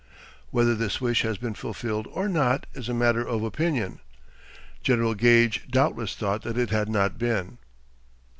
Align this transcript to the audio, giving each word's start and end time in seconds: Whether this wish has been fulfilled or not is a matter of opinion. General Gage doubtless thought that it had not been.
Whether 0.49 0.73
this 0.73 0.99
wish 0.99 1.21
has 1.21 1.37
been 1.37 1.53
fulfilled 1.53 2.07
or 2.09 2.27
not 2.27 2.65
is 2.73 2.89
a 2.89 2.93
matter 2.95 3.21
of 3.23 3.43
opinion. 3.43 3.99
General 4.81 5.13
Gage 5.13 5.67
doubtless 5.69 6.15
thought 6.15 6.41
that 6.41 6.57
it 6.57 6.71
had 6.71 6.89
not 6.89 7.19
been. 7.19 7.59